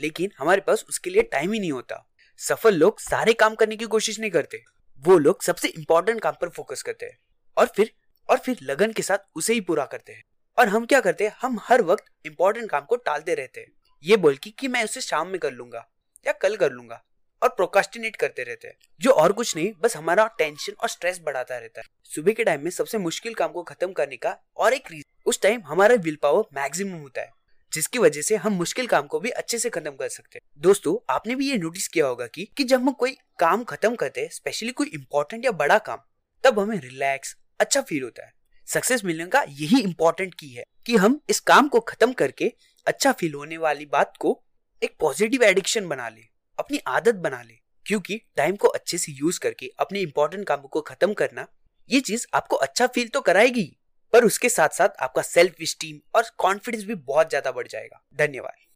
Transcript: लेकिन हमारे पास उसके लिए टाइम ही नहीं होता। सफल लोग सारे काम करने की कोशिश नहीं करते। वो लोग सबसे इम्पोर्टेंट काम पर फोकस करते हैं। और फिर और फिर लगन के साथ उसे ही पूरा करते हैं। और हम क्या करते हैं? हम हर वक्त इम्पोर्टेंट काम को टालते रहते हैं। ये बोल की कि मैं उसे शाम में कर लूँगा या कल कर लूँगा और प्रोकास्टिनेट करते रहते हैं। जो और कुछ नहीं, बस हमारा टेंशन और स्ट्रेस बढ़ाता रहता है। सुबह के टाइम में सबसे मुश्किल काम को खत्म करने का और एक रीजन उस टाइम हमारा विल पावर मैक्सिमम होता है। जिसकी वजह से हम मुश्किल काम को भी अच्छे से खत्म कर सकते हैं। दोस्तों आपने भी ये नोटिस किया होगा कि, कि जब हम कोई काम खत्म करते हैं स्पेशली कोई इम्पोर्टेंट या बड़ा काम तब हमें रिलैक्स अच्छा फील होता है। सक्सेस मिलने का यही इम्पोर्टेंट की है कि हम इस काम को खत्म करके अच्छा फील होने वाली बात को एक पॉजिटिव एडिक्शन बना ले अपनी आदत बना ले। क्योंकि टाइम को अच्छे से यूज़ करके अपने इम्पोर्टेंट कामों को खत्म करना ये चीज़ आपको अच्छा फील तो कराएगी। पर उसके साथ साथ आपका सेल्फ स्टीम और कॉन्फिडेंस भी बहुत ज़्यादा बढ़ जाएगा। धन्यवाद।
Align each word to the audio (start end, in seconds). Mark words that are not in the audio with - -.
लेकिन 0.00 0.30
हमारे 0.38 0.60
पास 0.60 0.84
उसके 0.88 1.10
लिए 1.10 1.22
टाइम 1.22 1.52
ही 1.52 1.60
नहीं 1.60 1.72
होता। 1.72 2.10
सफल 2.38 2.74
लोग 2.74 3.00
सारे 3.00 3.32
काम 3.32 3.54
करने 3.54 3.76
की 3.76 3.84
कोशिश 3.84 4.20
नहीं 4.20 4.30
करते। 4.30 4.64
वो 4.98 5.18
लोग 5.18 5.42
सबसे 5.42 5.68
इम्पोर्टेंट 5.68 6.20
काम 6.20 6.34
पर 6.40 6.48
फोकस 6.48 6.82
करते 6.82 7.06
हैं। 7.06 7.18
और 7.58 7.66
फिर 7.66 7.92
और 8.30 8.38
फिर 8.38 8.58
लगन 8.62 8.92
के 8.92 9.02
साथ 9.02 9.18
उसे 9.34 9.52
ही 9.52 9.60
पूरा 9.60 9.84
करते 9.84 10.12
हैं। 10.12 10.24
और 10.58 10.68
हम 10.68 10.86
क्या 10.86 11.00
करते 11.00 11.24
हैं? 11.24 11.36
हम 11.42 11.58
हर 11.62 11.82
वक्त 11.82 12.04
इम्पोर्टेंट 12.26 12.70
काम 12.70 12.80
को 12.80 12.96
टालते 12.96 13.34
रहते 13.34 13.60
हैं। 13.60 13.72
ये 14.04 14.16
बोल 14.16 14.36
की 14.36 14.50
कि 14.50 14.68
मैं 14.68 14.84
उसे 14.84 15.00
शाम 15.00 15.28
में 15.28 15.38
कर 15.38 15.52
लूँगा 15.52 15.88
या 16.26 16.32
कल 16.32 16.56
कर 16.56 16.72
लूँगा 16.72 17.04
और 17.42 17.48
प्रोकास्टिनेट 17.48 18.16
करते 18.16 18.42
रहते 18.42 18.68
हैं। 18.68 18.74
जो 19.00 19.10
और 19.10 19.32
कुछ 19.32 19.56
नहीं, 19.56 19.72
बस 19.80 19.96
हमारा 19.96 20.26
टेंशन 20.38 20.72
और 20.72 20.88
स्ट्रेस 20.88 21.20
बढ़ाता 21.22 21.58
रहता 21.58 21.80
है। 21.80 21.86
सुबह 22.04 22.32
के 22.32 22.44
टाइम 22.44 22.64
में 22.64 22.70
सबसे 22.70 22.98
मुश्किल 22.98 23.34
काम 23.34 23.52
को 23.52 23.62
खत्म 23.62 23.92
करने 23.92 24.16
का 24.16 24.38
और 24.56 24.74
एक 24.74 24.90
रीजन 24.90 25.22
उस 25.26 25.42
टाइम 25.42 25.62
हमारा 25.64 25.94
विल 25.94 26.18
पावर 26.22 26.60
मैक्सिमम 26.60 26.92
होता 26.92 27.20
है। 27.20 27.30
जिसकी 27.72 27.98
वजह 27.98 28.22
से 28.22 28.36
हम 28.36 28.52
मुश्किल 28.52 28.86
काम 28.86 29.06
को 29.06 29.20
भी 29.20 29.30
अच्छे 29.30 29.58
से 29.58 29.70
खत्म 29.70 29.90
कर 29.90 30.08
सकते 30.08 30.38
हैं। 30.38 30.62
दोस्तों 30.62 31.12
आपने 31.14 31.34
भी 31.34 31.50
ये 31.50 31.58
नोटिस 31.58 31.88
किया 31.88 32.06
होगा 32.06 32.26
कि, 32.26 32.48
कि 32.56 32.64
जब 32.64 32.80
हम 32.80 32.92
कोई 32.92 33.16
काम 33.38 33.64
खत्म 33.64 33.94
करते 33.94 34.20
हैं 34.20 34.28
स्पेशली 34.28 34.72
कोई 34.72 34.86
इम्पोर्टेंट 34.86 35.44
या 35.44 35.50
बड़ा 35.50 35.78
काम 35.78 35.98
तब 36.44 36.58
हमें 36.58 36.80
रिलैक्स 36.80 37.36
अच्छा 37.60 37.80
फील 37.80 38.02
होता 38.02 38.26
है। 38.26 38.32
सक्सेस 38.66 39.04
मिलने 39.04 39.26
का 39.26 39.42
यही 39.48 39.80
इम्पोर्टेंट 39.80 40.34
की 40.34 40.48
है 40.48 40.64
कि 40.86 40.96
हम 40.96 41.20
इस 41.30 41.40
काम 41.40 41.68
को 41.68 41.80
खत्म 41.80 42.12
करके 42.12 42.52
अच्छा 42.86 43.12
फील 43.12 43.34
होने 43.34 43.56
वाली 43.56 43.86
बात 43.86 44.16
को 44.20 44.42
एक 44.82 44.96
पॉजिटिव 45.00 45.42
एडिक्शन 45.42 45.88
बना 45.88 46.08
ले 46.08 46.22
अपनी 46.58 46.80
आदत 46.86 47.14
बना 47.14 47.42
ले। 47.42 47.54
क्योंकि 47.86 48.20
टाइम 48.36 48.56
को 48.56 48.68
अच्छे 48.68 48.98
से 48.98 49.12
यूज़ 49.12 49.40
करके 49.40 49.70
अपने 49.78 50.00
इम्पोर्टेंट 50.00 50.46
कामों 50.46 50.68
को 50.68 50.80
खत्म 50.80 51.14
करना 51.14 51.46
ये 51.90 52.00
चीज़ 52.00 52.26
आपको 52.34 52.56
अच्छा 52.56 52.86
फील 52.86 53.08
तो 53.08 53.20
कराएगी। 53.20 53.76
पर 54.12 54.24
उसके 54.24 54.48
साथ 54.48 54.68
साथ 54.68 54.88
आपका 55.00 55.22
सेल्फ 55.22 55.62
स्टीम 55.64 55.98
और 56.14 56.30
कॉन्फिडेंस 56.38 56.84
भी 56.84 56.94
बहुत 56.94 57.28
ज़्यादा 57.28 57.52
बढ़ 57.52 57.68
जाएगा। 57.68 58.02
धन्यवाद। 58.16 58.69